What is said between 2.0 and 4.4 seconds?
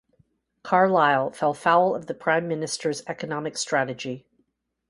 the Prime Minister's economic strategy.